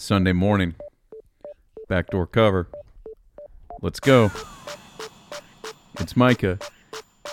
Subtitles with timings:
[0.00, 0.74] Sunday morning.
[1.86, 2.68] Backdoor cover.
[3.82, 4.30] Let's go.
[6.00, 6.58] It's Micah.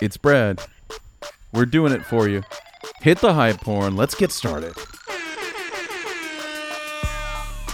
[0.02, 0.60] It's Brad.
[1.54, 2.42] We're doing it for you.
[3.00, 3.96] Hit the hype porn.
[3.96, 4.74] Let's get started.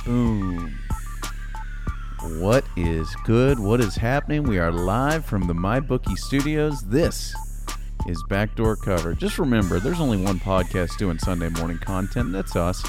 [0.07, 0.79] Boom.
[2.39, 3.59] What is good?
[3.59, 4.45] What is happening?
[4.45, 6.83] We are live from the MyBookie studios.
[6.83, 7.35] This
[8.07, 9.15] is Backdoor Cover.
[9.15, 12.31] Just remember, there's only one podcast doing Sunday morning content.
[12.33, 12.85] That's us.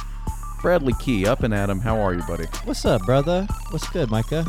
[0.66, 1.80] Bradley Key, up and Adam.
[1.80, 2.46] How are you, buddy?
[2.64, 3.48] What's up, brother?
[3.70, 4.44] What's good, Micah?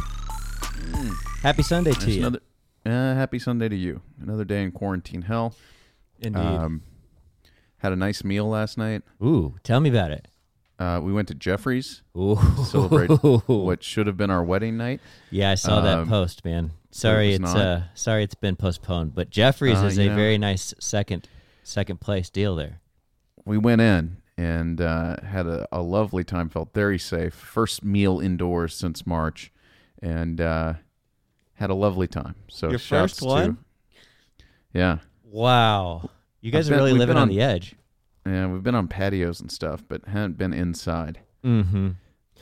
[1.43, 2.21] Happy Sunday to There's you.
[2.23, 2.41] another
[2.87, 4.01] uh, happy Sunday to you.
[4.19, 5.55] Another day in quarantine hell.
[6.19, 6.41] Indeed.
[6.41, 6.83] Um,
[7.77, 9.03] had a nice meal last night.
[9.23, 10.27] Ooh, tell me about it.
[10.79, 12.37] Uh, we went to Jeffrey's Ooh.
[12.37, 13.09] to celebrate
[13.47, 15.03] what should have been our wedding night.
[15.31, 16.71] Yeah, I saw that Um, post, man.
[16.93, 19.15] Sorry, was it's uh, sorry it's been postponed.
[19.15, 20.15] But Jeffrey's Uh, is a know.
[20.17, 21.29] very nice second
[21.63, 22.81] second place deal there.
[23.45, 26.49] We went in and uh, had a, a lovely time.
[26.49, 27.35] Felt very safe.
[27.35, 29.53] First meal indoors since March,
[30.03, 30.75] and uh,
[31.55, 32.35] had a lovely time.
[32.49, 33.57] So Your first one?
[33.57, 33.59] To,
[34.75, 36.11] yeah, Wow,
[36.41, 37.75] you guys I've are been- really living on, on- the edge.
[38.27, 38.47] yeah.
[38.47, 41.21] We've been on patios and stuff, but haven't been inside.
[41.45, 41.91] Mm-hmm.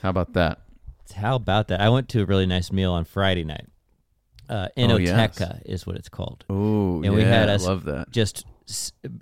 [0.01, 0.59] How about that?
[1.15, 1.81] How about that?
[1.81, 3.67] I went to a really nice meal on Friday night.
[4.49, 5.41] Uh, Oh, yes.
[5.65, 6.45] Is what it's called.
[6.49, 8.11] Oh, And yeah, we had I us- love that.
[8.11, 8.45] Just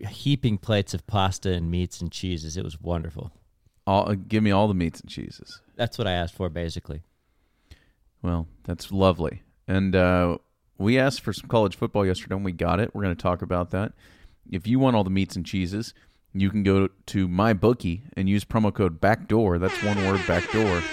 [0.08, 2.58] heaping plates of pasta and meats and cheeses.
[2.58, 3.32] It was wonderful.
[3.86, 5.62] All, uh, give me all the meats and cheeses.
[5.76, 7.02] That's what I asked for, basically.
[8.22, 9.44] Well, that's lovely.
[9.68, 10.38] And uh,
[10.78, 12.94] we asked for some college football yesterday, and we got it.
[12.94, 13.92] We're going to talk about that.
[14.50, 15.94] If you want all the meats and cheeses,
[16.34, 19.60] you can go to my bookie and use promo code BACKDOOR.
[19.60, 20.84] That's one word, BACKDOOR.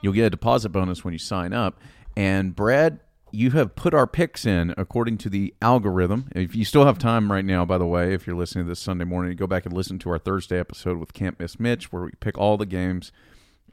[0.00, 1.78] You'll get a deposit bonus when you sign up.
[2.16, 3.00] And Brad,
[3.32, 6.28] you have put our picks in according to the algorithm.
[6.34, 8.80] If you still have time right now, by the way, if you're listening to this
[8.80, 12.02] Sunday morning, go back and listen to our Thursday episode with Can't Miss Mitch, where
[12.04, 13.10] we pick all the games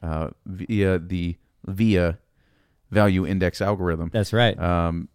[0.02, 2.18] uh, via the via
[2.90, 4.10] value index algorithm.
[4.12, 4.58] That's right.
[4.58, 5.08] Um,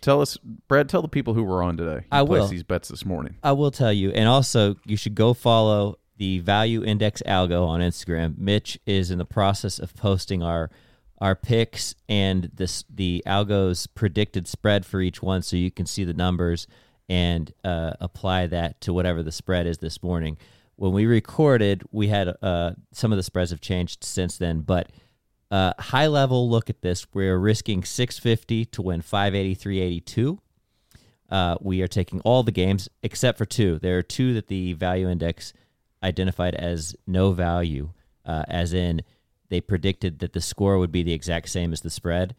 [0.00, 0.38] tell us,
[0.68, 0.88] Brad.
[0.88, 2.06] Tell the people who were on today.
[2.10, 2.48] who I placed will.
[2.48, 3.36] these bets this morning.
[3.42, 7.80] I will tell you, and also you should go follow the Value Index Algo on
[7.80, 8.38] Instagram.
[8.38, 10.70] Mitch is in the process of posting our
[11.18, 16.04] our picks and this the algo's predicted spread for each one, so you can see
[16.04, 16.66] the numbers
[17.08, 20.36] and uh, apply that to whatever the spread is this morning.
[20.76, 24.90] When we recorded, we had uh, some of the spreads have changed since then, but
[25.50, 27.06] uh, high level look at this.
[27.14, 30.38] We're risking 650 to win 583.82.
[31.30, 33.78] Uh, we are taking all the games except for two.
[33.78, 35.52] There are two that the value index
[36.02, 37.90] identified as no value,
[38.24, 39.02] uh, as in
[39.48, 42.34] they predicted that the score would be the exact same as the spread.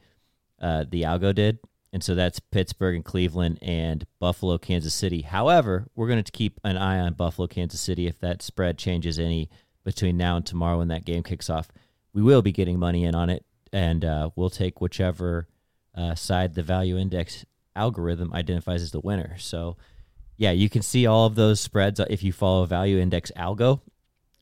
[0.62, 1.60] Uh, the algo did,
[1.94, 5.22] and so that's Pittsburgh and Cleveland and Buffalo, Kansas City.
[5.22, 8.08] However, we're going to keep an eye on Buffalo, Kansas City.
[8.08, 9.50] If that spread changes any
[9.84, 11.72] between now and tomorrow when that game kicks off,
[12.14, 15.48] we will be getting money in on it, and uh, we'll take whichever
[15.96, 17.46] uh, side the value index
[17.76, 19.38] algorithm identifies as the winner.
[19.38, 19.78] So,
[20.36, 23.82] yeah, you can see all of those spreads if you follow Value Index Algo,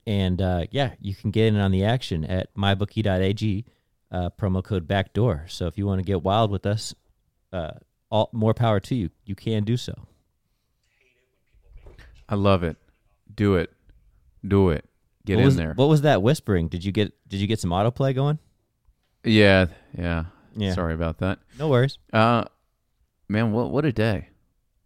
[0.06, 3.66] and uh, yeah, you can get in on the action at mybookie.ag,
[4.12, 5.46] uh, promo code backdoor.
[5.48, 6.94] So if you want to get wild with us,
[7.52, 7.72] uh,
[8.10, 9.10] all more power to you.
[9.26, 10.08] You can do so.
[12.28, 12.78] I love it.
[13.34, 13.72] Do it.
[14.48, 14.86] Do it.
[15.26, 15.74] Get what in was, there.
[15.74, 16.68] What was that whispering?
[16.68, 18.40] Did you get Did you get some autoplay going?
[19.24, 19.68] yeah,
[19.98, 20.26] yeah.
[20.56, 20.74] Yeah.
[20.74, 21.40] Sorry about that.
[21.60, 21.98] No worries.
[22.14, 22.46] Uh,
[23.28, 24.30] man, what what a day!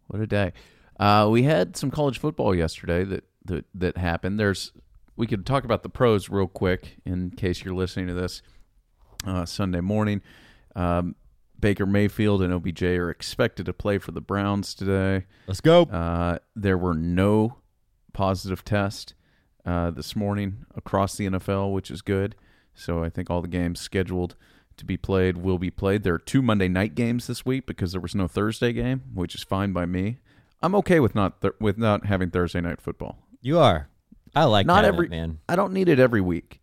[0.08, 0.52] What a day!
[0.98, 4.40] Uh, we had some college football yesterday that that that happened.
[4.40, 4.72] There's
[5.20, 8.40] we could talk about the pros real quick in case you're listening to this
[9.26, 10.22] uh, Sunday morning.
[10.74, 11.14] Um,
[11.60, 15.26] Baker Mayfield and OBJ are expected to play for the Browns today.
[15.46, 15.82] Let's go.
[15.82, 17.58] Uh, there were no
[18.14, 19.12] positive tests
[19.66, 22.34] uh, this morning across the NFL, which is good.
[22.74, 24.36] So I think all the games scheduled
[24.78, 26.02] to be played will be played.
[26.02, 29.34] There are two Monday night games this week because there was no Thursday game, which
[29.34, 30.20] is fine by me.
[30.62, 33.18] I'm okay with not th- with not having Thursday night football.
[33.42, 33.90] You are.
[34.34, 35.38] I like Not every it, man.
[35.48, 36.60] I don't need it every week.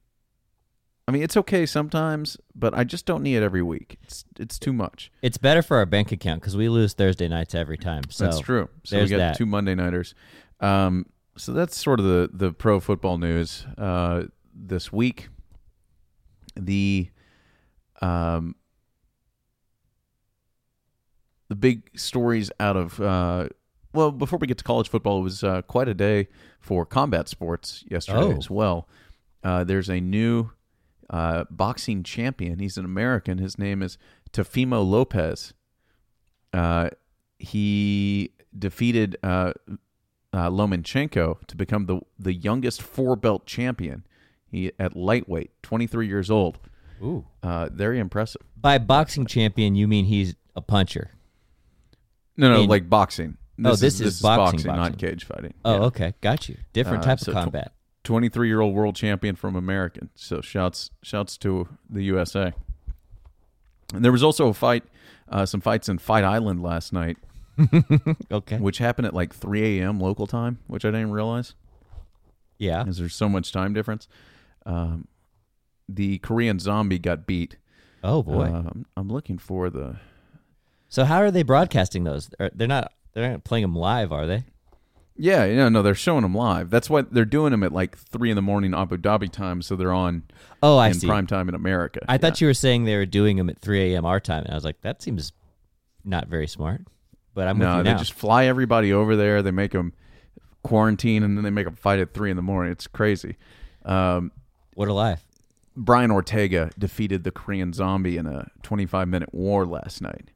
[1.08, 3.98] I mean, it's okay sometimes, but I just don't need it every week.
[4.04, 5.10] It's it's too much.
[5.22, 8.04] It's better for our bank account because we lose Thursday nights every time.
[8.10, 8.70] So That's true.
[8.84, 9.38] So we got that.
[9.38, 10.16] two Monday nighters.
[10.60, 11.06] Um,
[11.38, 14.24] so that's sort of the the pro football news uh,
[14.54, 15.30] this week.
[16.56, 17.10] The
[18.02, 18.56] um,
[21.48, 23.48] the big stories out of uh,
[23.94, 26.28] well, before we get to college football, it was uh, quite a day
[26.60, 28.38] for combat sports yesterday Oh.
[28.38, 28.88] as well.
[29.44, 30.52] Uh, there's a new
[31.10, 32.60] uh, boxing champion.
[32.60, 33.38] He's an American.
[33.38, 33.98] His name is
[34.32, 35.54] Teofimo Lopez.
[36.54, 36.90] Uh,
[37.40, 39.54] he defeated uh,
[40.34, 44.06] uh, Lomachenko to become the the youngest four belt champion
[44.50, 46.58] He at lightweight, 23 years old.
[47.02, 47.26] Ooh.
[47.44, 48.42] Uh, very impressive.
[48.60, 51.12] By boxing champion, you mean he's a puncher?
[52.36, 53.37] No, no, In- like boxing.
[53.64, 54.98] Oh, this is boxing, not boxing.
[54.98, 55.54] cage fighting.
[55.66, 55.86] Oh, Yeah.
[55.86, 56.58] okay, got you.
[56.74, 57.74] Different Uh, type so of combat.
[58.04, 60.10] 23 year old world champion from American.
[60.16, 62.54] So shouts shouts to the USA.
[63.94, 64.84] And there was also a fight,
[65.30, 67.18] uh, some fights in Fight Island last night,
[68.32, 68.58] okay.
[68.58, 70.00] which happened at like 3 a.m.
[70.00, 71.56] local time, which I didn't realize
[72.60, 72.84] Yeah.
[72.84, 74.08] because there's so much time difference.
[74.66, 75.08] Um,
[75.90, 77.58] the Korean Zombie got beat.
[78.04, 78.44] Oh boy.
[78.46, 79.98] Um, I'm looking for the.
[80.90, 82.30] so how are they broadcasting those?
[82.54, 82.92] They're not.
[83.14, 84.44] They're not playing them live, are they?
[85.20, 86.70] Yeah, no, no, they're showing them live.
[86.70, 89.76] That's why they're doing them at like three in the morning Abu Dhabi time, so
[89.76, 90.24] they're on
[90.62, 91.08] Oh, I in see.
[91.08, 92.02] prime time in America.
[92.08, 94.06] I thought you were saying they were doing them at 3 a.m.
[94.06, 95.34] our time, and I was like, that seems
[96.04, 96.82] not very smart.
[97.34, 97.98] But I'm with no, you they now.
[97.98, 99.42] just fly everybody over there.
[99.42, 99.94] They make them
[100.64, 102.72] quarantine, and then they make them fight at three in the morning.
[102.72, 103.38] It's crazy.
[103.86, 104.32] Um,
[104.76, 105.24] What a life.
[105.76, 110.30] Brian Ortega defeated the Korean Zombie in a 25 minute war last night.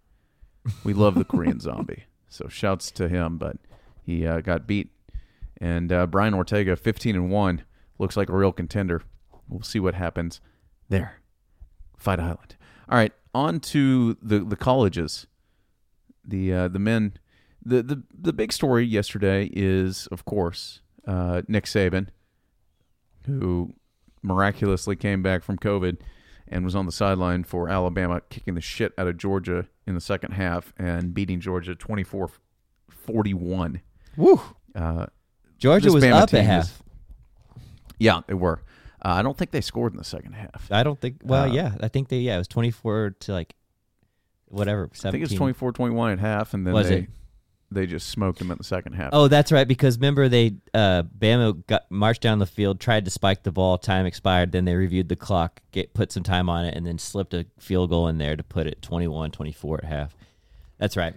[0.84, 3.38] We love the Korean Zombie, so shouts to him.
[3.38, 3.58] But
[4.04, 4.90] he uh, got beat,
[5.60, 7.64] and uh, Brian Ortega, 15 and one,
[8.00, 9.04] looks like a real contender.
[9.48, 10.42] We'll see what happens
[10.90, 11.22] there.
[11.98, 12.56] Fight Island.
[12.90, 15.28] All right, on to the the colleges.
[16.26, 17.14] The uh, the men.
[17.64, 22.08] The, the the big story yesterday is, of course, uh, Nick Saban,
[23.28, 23.76] who
[24.24, 25.98] miraculously came back from COVID
[26.52, 30.02] and was on the sideline for Alabama kicking the shit out of Georgia in the
[30.02, 32.30] second half and beating Georgia 24
[32.90, 33.82] 41.
[34.18, 34.40] Woo.
[34.76, 35.06] Uh,
[35.58, 36.84] Georgia was Bama up at is- half.
[37.98, 38.62] yeah, they were.
[39.04, 40.68] Uh, I don't think they scored in the second half.
[40.72, 41.22] I don't think.
[41.24, 42.20] Well, Uh, yeah, I think they.
[42.20, 43.56] Yeah, it was 24 to like
[44.46, 44.90] whatever.
[44.94, 45.08] 17.
[45.08, 47.10] I think it's 24 21 at half, and then Was they, it?
[47.72, 49.10] They just smoked them in the second half.
[49.14, 49.68] Oh, that's right.
[49.68, 53.78] Because remember, they uh, Bama got marched down the field, tried to spike the ball.
[53.78, 54.52] Time expired.
[54.52, 57.46] Then they reviewed the clock, get put some time on it, and then slipped a
[57.60, 60.16] field goal in there to put it 21-24 at half.
[60.78, 61.14] That's right.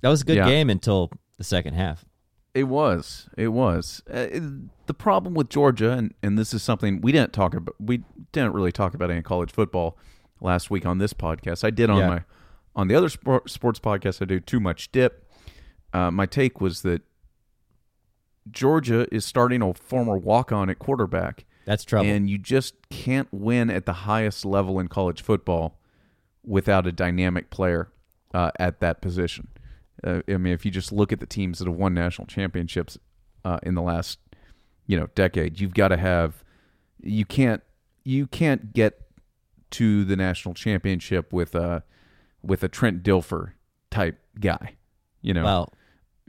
[0.00, 0.46] That was a good Yeah.
[0.46, 2.04] game until the second half.
[2.54, 3.28] It was.
[3.36, 4.02] It was.
[4.12, 7.74] Uh, it- the problem with Georgia, and, and this is something we didn't talk about.
[7.80, 9.96] We didn't really talk about any college football
[10.40, 11.64] last week on this podcast.
[11.64, 12.08] I did on Yeah.
[12.08, 12.22] my
[12.76, 14.20] on the other sports podcast.
[14.20, 15.23] I do too much dip.
[15.94, 17.02] Uh, my take was that
[18.50, 22.10] Georgia is starting a former walk on at quarterback, That's trouble.
[22.10, 25.78] and you just can't win at the highest level in college football
[26.44, 27.90] without a dynamic player
[28.34, 29.48] uh, at that position.
[30.02, 32.98] Uh, I mean, if you just look at the teams that have won national championships
[33.44, 34.18] uh, in the last,
[34.86, 36.44] you know, decade, you've got to have.
[37.00, 37.62] You can't.
[38.02, 39.00] You can't get
[39.70, 41.84] to the national championship with a
[42.42, 43.52] with a Trent Dilfer
[43.90, 44.76] type guy.
[45.22, 45.72] You know, well,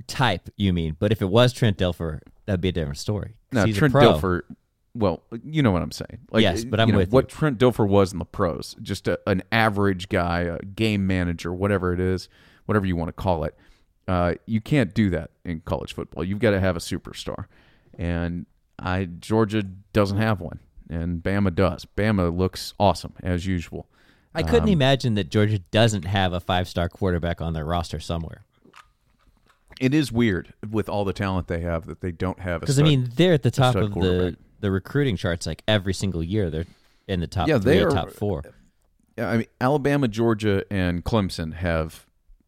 [0.07, 0.95] type you mean?
[0.99, 3.35] But if it was Trent Dilfer, that'd be a different story.
[3.51, 3.93] No, Trent.
[3.93, 4.41] Dilfer.
[4.93, 6.19] Well, you know what I'm saying.
[6.31, 7.37] Like, Yes, but I'm you know, with what you.
[7.37, 8.75] Trent Dilfer was in the pros.
[8.81, 12.29] Just a, an average guy, a game manager, whatever it is,
[12.65, 13.55] whatever you want to call it.
[14.07, 16.23] Uh, you can't do that in college football.
[16.23, 17.45] You've got to have a superstar,
[17.97, 18.45] and
[18.79, 20.59] I Georgia doesn't have one,
[20.89, 21.85] and Bama does.
[21.97, 23.87] Bama looks awesome as usual.
[24.33, 27.99] I couldn't Um, imagine that Georgia doesn't have a five star quarterback on their roster
[27.99, 28.43] somewhere.
[29.79, 32.57] It is weird with all the talent they have that they don't have.
[32.57, 35.93] a Because I mean, they're at the top of the the recruiting charts like every
[35.93, 36.49] single year.
[36.49, 36.65] They're
[37.07, 38.43] in the top Yeah, three are- top four.
[39.17, 42.05] Yeah, I mean, Alabama, Georgia, and Clemson have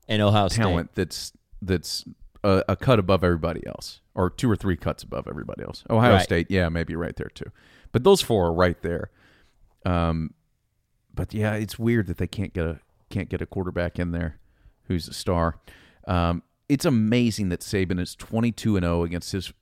[0.07, 0.57] And Ohio State.
[0.61, 2.05] talent that's that's
[2.43, 5.83] a, a cut above everybody else, or two or three cuts above everybody else.
[5.89, 6.23] Ohio Right.
[6.23, 7.51] State, yeah, maybe right there too,
[7.91, 9.09] but those four are right there.
[9.85, 10.33] Um,
[11.13, 14.37] but yeah, it's weird that they can't get a can't get a quarterback in there
[14.87, 15.55] who's a star.
[16.07, 19.53] Um, it's amazing that Saban is twenty two and zero against his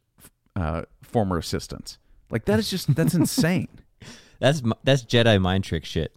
[0.56, 1.98] uh, former assistants.
[2.30, 3.68] Like that is just that's insane.
[4.40, 6.16] That's that's Jedi mind trick shit.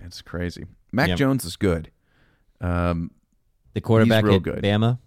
[0.00, 0.64] That's crazy.
[0.92, 1.18] Mac Yep.
[1.18, 1.90] Jones is good.
[2.60, 3.10] Um,
[3.74, 4.62] The quarterback real at good.
[4.62, 4.98] Bama.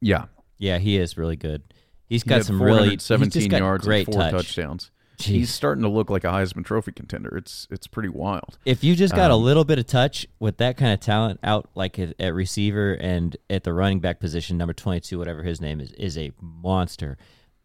[0.00, 0.24] yeah,
[0.58, 1.62] Yeah, he is really good.
[2.08, 4.32] He's got had some really he's 417 just got yards great and four touch.
[4.32, 4.90] touchdowns.
[5.16, 5.24] Jeez.
[5.24, 7.36] He's starting to look like a Heisman Trophy contender.
[7.36, 8.58] It's it's pretty wild.
[8.64, 11.40] If you just got a Um, little bit of touch with that kind of talent
[11.42, 15.42] out like at, at receiver and at the running back position, number twenty two, whatever
[15.42, 17.16] his name is, is a monster.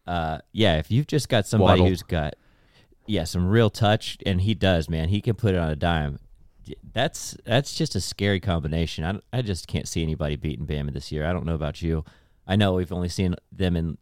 [0.06, 1.86] Uh, yeah, if you've just got somebody Waddle.
[1.88, 2.34] who's got
[3.06, 6.18] yeah some real touch, and he does, man, he can put it on a dime.
[6.92, 9.04] That's that's just a scary combination.
[9.04, 11.26] I, I just can't see anybody beating Bama this year.
[11.26, 12.04] I don't know about you.
[12.46, 13.98] I know we've only seen them in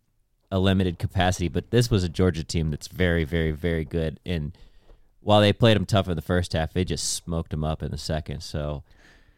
[0.51, 4.19] a limited capacity, but this was a Georgia team that's very, very, very good.
[4.27, 4.57] And
[5.21, 7.91] while they played them tough in the first half, they just smoked them up in
[7.91, 8.43] the second.
[8.43, 8.83] So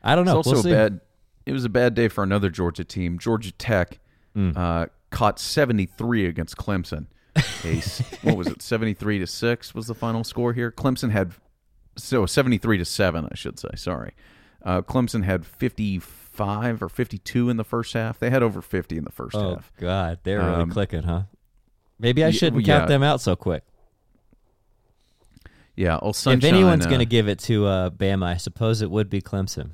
[0.02, 0.36] I don't It's know.
[0.36, 1.00] also we'll a bad.
[1.44, 3.18] It was a bad day for another Georgia team.
[3.18, 3.98] Georgia Tech
[4.36, 4.56] Mm.
[4.56, 7.06] uh, caught 73 against Clemson.
[8.22, 8.62] What was it?
[8.62, 10.70] Seventy three to six was the final score here.
[10.70, 11.32] Clemson had
[11.96, 13.68] so seventy three to seven, I should say.
[13.76, 14.12] Sorry.
[14.64, 15.98] Uh, Clemson had fifty
[16.32, 18.18] five or fifty two in the first half.
[18.18, 19.72] They had over fifty in the first Oh half.
[19.78, 21.22] God, they're really Um, clicking, huh?
[21.98, 22.78] Maybe I shouldn't yeah.
[22.78, 23.62] count them out so quick.
[25.76, 25.98] Yeah.
[26.02, 26.48] Oh, Sunshine.
[26.50, 29.20] if anyone's uh, going to give it to uh, Bama, I suppose it would be
[29.22, 29.70] Clemson.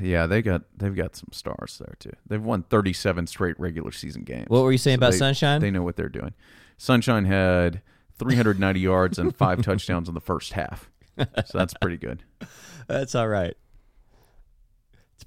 [0.00, 2.12] yeah, they got they've got some stars there too.
[2.26, 4.48] They've won thirty seven straight regular season games.
[4.48, 5.60] What were you saying So about they- Sunshine?
[5.60, 6.34] They know what they're doing.
[6.78, 7.80] Sunshine had
[8.18, 10.90] 390 yards and five touchdowns in the first half.
[11.16, 11.26] So
[11.58, 12.24] that's pretty good.
[12.88, 13.54] That's all right.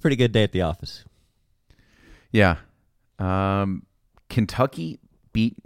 [0.06, 1.04] Pretty good day at the office.
[2.30, 2.58] Yeah.
[3.18, 3.86] Um,
[4.28, 5.00] Kentucky
[5.32, 5.56] beat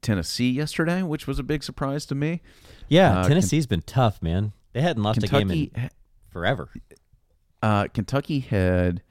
[0.00, 2.40] Tennessee yesterday, which was a big surprise to me.
[2.88, 4.54] Yeah, Uh, Tennessee's been tough, man.
[4.72, 5.90] They hadn't lost a game in
[6.30, 6.70] forever.
[7.62, 9.02] uh, Kentucky had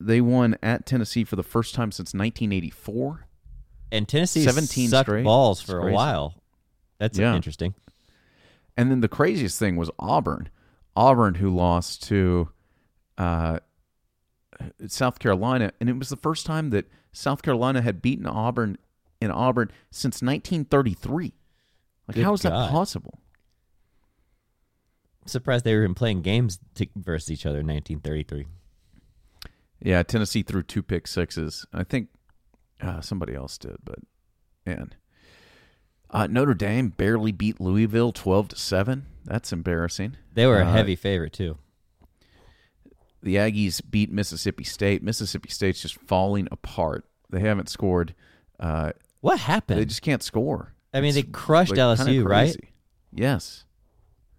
[0.00, 3.26] they won at Tennessee for the first time since 1984.
[3.92, 5.24] And Tennessee 17 sucked straight.
[5.24, 6.42] balls for a while.
[6.98, 7.36] That's Yeah.
[7.36, 7.74] interesting.
[8.74, 10.48] And then the craziest thing was Auburn.
[10.96, 12.48] Auburn, who lost to
[13.18, 13.58] uh,
[14.86, 18.76] South Carolina, and it was the first time that South Carolina had beaten Auburn
[19.20, 21.32] in Auburn since 1933.
[22.08, 23.20] Like, Good how is that possible?
[25.22, 28.46] I'm surprised they were even playing games to, versus each other in 1933.
[29.80, 31.64] Yeah, Tennessee threw two pick sixes.
[31.72, 32.08] I think
[32.80, 33.98] uh, somebody else did, but
[34.66, 34.94] man,
[36.10, 39.06] uh, Notre Dame barely beat Louisville 12 to seven.
[39.24, 40.16] That's embarrassing.
[40.34, 41.58] They were a Uh, heavy favorite too.
[43.22, 45.02] The Aggies beat Mississippi State.
[45.02, 47.04] Mississippi State's just falling apart.
[47.30, 48.14] They haven't scored.
[48.58, 49.80] Uh, What happened?
[49.80, 50.74] they just can't score.
[50.92, 52.56] I mean, It's, they crushed like, LSU, right?
[53.12, 53.64] Yes.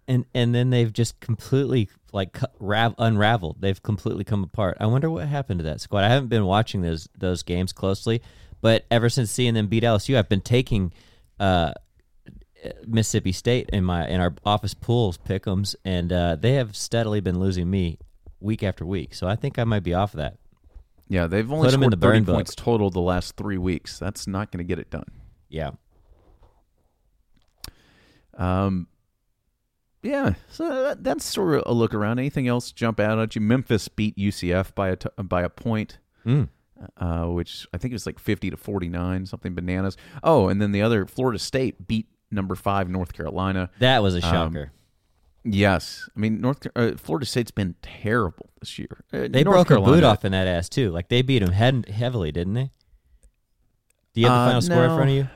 [0.06, 3.56] And and then they've just completely like rav- unraveled.
[3.60, 4.76] They've completely come apart.
[4.78, 6.04] I wonder what happened to that squad.
[6.04, 8.20] I haven't been watching those those games closely,
[8.60, 10.92] but ever since seeing them beat LSU, I've been taking
[11.40, 11.72] uh,
[12.86, 17.38] Mississippi State in my in our office pools pick'ems, and uh, they have steadily been
[17.40, 17.98] losing me
[18.44, 19.14] week after week.
[19.14, 20.36] So I think I might be off of that.
[21.08, 22.34] Yeah, they've only Put scored the burn 30 book.
[22.36, 23.98] points total the last three weeks.
[23.98, 25.06] That's not going to get it done.
[25.48, 25.72] Yeah.
[28.36, 28.88] Um,
[30.02, 32.18] yeah, so that, that's sort of a look around.
[32.18, 33.40] Anything else jump out at you?
[33.40, 36.48] Memphis beat UCF by a t- by a point, Mm.
[36.98, 39.96] uh, which I think it was like fifty to forty nine, something bananas.
[40.22, 43.70] Oh, and then the other Florida State beat number five North Carolina.
[43.78, 44.22] That was a Um,
[44.52, 44.72] shocker.
[45.44, 49.04] Yes, I mean North uh, Florida State's been terrible this year.
[49.12, 50.90] Uh, they North broke a boot off in that ass too.
[50.90, 52.70] Like they beat them head- heavily, didn't they?
[54.14, 55.28] Do you have the Uh, final score in front of you?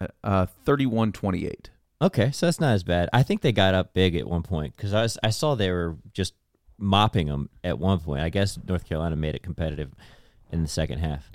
[0.00, 1.70] Uh, uh, 31-28.
[2.00, 3.08] Okay, so that's not as bad.
[3.12, 5.70] I think they got up big at one point because I, was- I saw they
[5.70, 6.34] were just
[6.78, 8.22] mopping them at one point.
[8.22, 9.90] I guess North Carolina made it competitive
[10.52, 11.30] in the second half.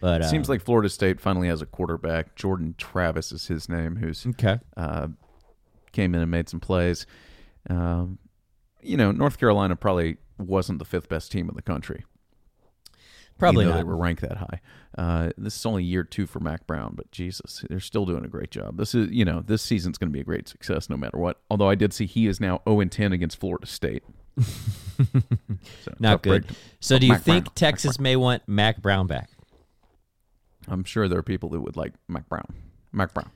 [0.00, 2.34] But uh, Seems like Florida State finally has a quarterback.
[2.34, 4.58] Jordan Travis is his name, who's okay.
[4.76, 5.08] uh,
[5.92, 7.06] came in and made some plays.
[7.68, 8.18] Um,
[8.82, 12.04] you know, North Carolina probably wasn't the fifth best team in the country.
[13.38, 13.76] Probably not.
[13.76, 14.60] They were ranked that high.
[14.96, 18.28] Uh, this is only year two for Mack Brown, but Jesus, they're still doing a
[18.28, 18.78] great job.
[18.78, 21.40] This is, you know, this season's going to be a great success no matter what.
[21.50, 24.02] Although I did see he is now 0 10 against Florida State.
[24.98, 26.46] So, Not good.
[26.80, 27.54] So do you Mac think Brown.
[27.54, 29.28] Texas may want Mack Brown back?
[30.68, 32.46] I'm sure there are people that would like Mack Brown.
[32.92, 33.30] Mack Brown.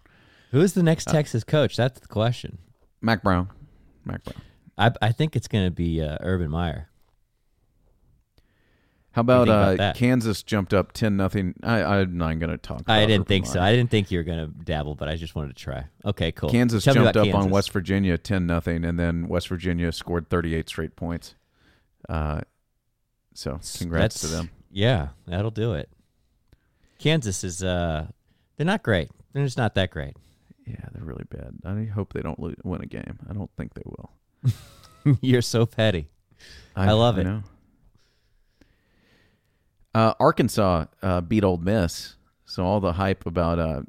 [0.53, 1.77] Who is the next Uh, Texas coach?
[1.77, 2.57] That's the question.
[3.03, 3.51] Mack Brown.
[4.04, 4.42] Mack Brown.
[4.78, 6.90] I I think it's going to be uh, Urban Meyer.
[9.12, 9.92] How about, about uh.
[9.95, 11.57] Kansas jumped up 10 nothing?
[11.64, 13.61] I, I'm not going to talk about I didn't Urban think so.
[13.61, 15.87] I didn't think you were going to dabble, but I just wanted to try.
[16.04, 16.49] Okay, cool.
[16.49, 20.30] Kansas Tell jumped about up on West Virginia 10 nothing, and then West Virginia scored
[20.30, 21.35] 38 straight points.
[22.09, 22.42] Uh,
[23.35, 24.50] so congrats to them.
[24.71, 25.90] Yeah, that'll do it.
[26.99, 28.07] Kansas is uh
[28.57, 29.11] they're not great.
[29.33, 30.16] They're just not that great.
[30.71, 31.55] Yeah, they're really bad.
[31.65, 33.19] I hope they don't lo- win a game.
[33.29, 35.17] I don't think they will.
[35.21, 36.09] You're so petty.
[36.77, 37.25] I love it.
[37.25, 37.43] know.
[39.95, 43.83] Uh, Arkansas uh, beat Ole Miss, so all the hype about uh,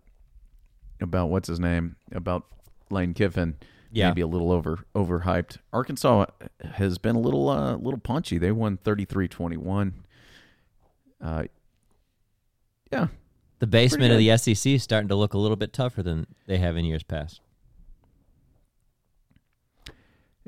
[1.00, 2.46] about what's his name about
[2.90, 3.56] Lane Kiffin
[3.92, 4.08] Yeah.
[4.10, 5.58] maybe a little over overhyped.
[5.72, 6.26] Arkansas
[6.74, 8.40] has been a little uh, little punchy.
[8.40, 9.94] They won 33-21.
[11.24, 11.44] Uh,
[12.92, 13.08] yeah,
[13.62, 16.58] The basement of the SEC is starting to look a little bit tougher than they
[16.58, 17.42] have in years past.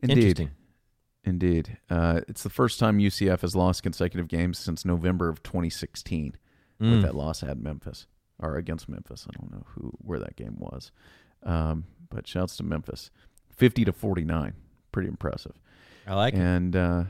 [0.02, 0.18] indeed.
[0.18, 0.52] Interesting.
[1.24, 1.78] Indeed.
[1.90, 6.36] Uh, it's the first time UCF has lost consecutive games since November of 2016
[6.82, 6.92] Mm.
[6.92, 8.08] with that loss at Memphis
[8.40, 9.28] or against Memphis.
[9.30, 10.92] I don't know who where that game was.
[11.44, 13.12] Um, but shouts to Memphis.
[13.56, 14.54] 50 to 49.
[14.92, 15.54] Pretty impressive.
[16.08, 16.40] I like it.
[16.40, 17.04] and uh,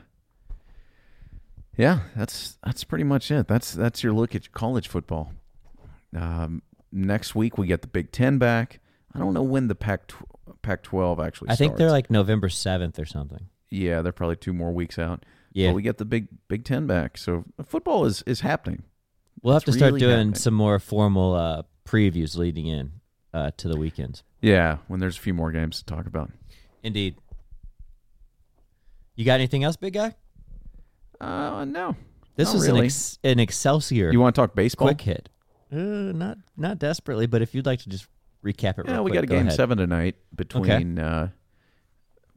[1.78, 3.48] yeah, that's that's pretty much it.
[3.48, 5.32] That's that's your look at college football.
[6.14, 8.80] Um, next week we get the Big Ten back.
[9.14, 10.10] I don't know when the Pac
[10.62, 11.50] Pac twelve actually.
[11.50, 11.78] I think starts.
[11.78, 13.46] they're like November seventh or something.
[13.70, 15.24] yeah, they're probably two more weeks out.
[15.52, 18.82] Yeah, but we get the Big Big Ten back, so football is is happening.
[19.42, 20.34] we'll have it's to start doing happening.
[20.34, 22.92] some more formal uh, previews leading in
[23.32, 24.22] uh, to the weekends.
[24.42, 26.30] Yeah, when there's a few more games to talk about.
[26.82, 27.16] Indeed.
[29.16, 30.14] You got anything else, big guy?
[31.20, 31.94] Uh, no.
[32.36, 34.88] This was an ex- an Excelsior You want to talk baseball?
[34.88, 35.28] quick hit.
[35.74, 38.06] Uh, not not desperately, but if you'd like to just
[38.44, 39.56] recap it, Yeah, we quick, got a go game ahead.
[39.56, 41.30] seven tonight between uh,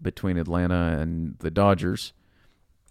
[0.01, 2.13] between Atlanta and the Dodgers.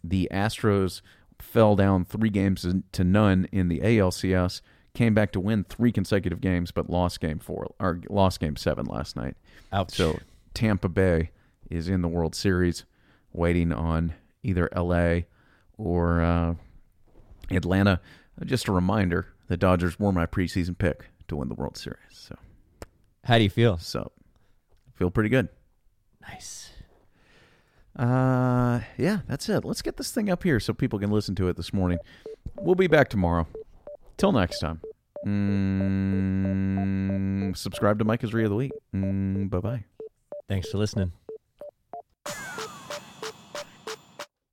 [0.04, 1.00] The Astros
[1.40, 4.60] fell down three games to none in the ALCS.
[4.94, 8.86] Came back to win three consecutive games, but lost game four or lost game seven
[8.86, 9.36] last night.
[9.72, 9.92] Ouch.
[9.92, 10.18] So
[10.54, 11.30] Tampa Bay
[11.70, 12.84] is in the World Series,
[13.32, 15.20] waiting on either LA
[15.76, 16.54] or uh,
[17.50, 18.00] Atlanta.
[18.44, 21.98] Just a reminder: the Dodgers were my preseason pick to win the World Series.
[22.10, 22.36] So,
[23.24, 23.78] How do you feel?
[23.78, 24.12] so
[24.94, 25.48] feel pretty good.
[26.22, 26.70] Nice.
[27.98, 29.64] Uh, yeah, that's it.
[29.64, 31.98] Let's get this thing up here so people can listen to it this morning.
[32.60, 33.46] We'll be back tomorrow.
[34.16, 34.80] Till next time.
[36.26, 38.72] Mm, subscribe to Mike Isria of the Week.
[38.94, 39.84] Mm, bye bye.
[40.48, 41.12] Thanks for listening.